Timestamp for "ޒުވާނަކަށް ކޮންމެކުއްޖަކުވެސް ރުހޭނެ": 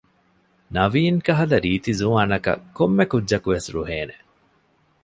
1.99-4.15